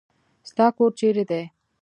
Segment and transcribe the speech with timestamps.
[0.49, 1.41] ستا کور چیرې دی؟